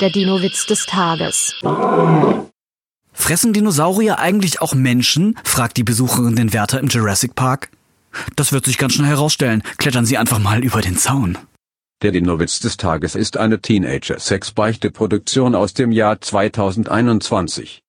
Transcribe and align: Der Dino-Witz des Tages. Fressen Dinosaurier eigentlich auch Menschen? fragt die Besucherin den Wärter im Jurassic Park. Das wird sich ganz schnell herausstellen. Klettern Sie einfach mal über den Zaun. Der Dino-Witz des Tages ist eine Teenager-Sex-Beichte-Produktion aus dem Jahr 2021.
Der 0.00 0.10
Dino-Witz 0.10 0.66
des 0.66 0.84
Tages. 0.84 1.54
Fressen 3.14 3.54
Dinosaurier 3.54 4.18
eigentlich 4.18 4.60
auch 4.60 4.74
Menschen? 4.74 5.38
fragt 5.42 5.78
die 5.78 5.84
Besucherin 5.84 6.36
den 6.36 6.52
Wärter 6.52 6.80
im 6.80 6.88
Jurassic 6.88 7.34
Park. 7.34 7.70
Das 8.36 8.52
wird 8.52 8.66
sich 8.66 8.76
ganz 8.76 8.92
schnell 8.92 9.08
herausstellen. 9.08 9.62
Klettern 9.78 10.04
Sie 10.04 10.18
einfach 10.18 10.38
mal 10.38 10.62
über 10.62 10.82
den 10.82 10.98
Zaun. 10.98 11.38
Der 12.02 12.12
Dino-Witz 12.12 12.60
des 12.60 12.76
Tages 12.76 13.14
ist 13.14 13.38
eine 13.38 13.62
Teenager-Sex-Beichte-Produktion 13.62 15.54
aus 15.54 15.72
dem 15.72 15.92
Jahr 15.92 16.20
2021. 16.20 17.82